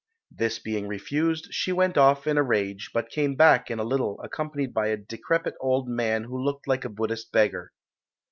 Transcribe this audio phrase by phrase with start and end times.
[0.31, 4.19] This being refused, she went off in a rage, but came back in a little
[4.23, 7.71] accompanied by a decrepit old man who looked like a Buddhist beggar.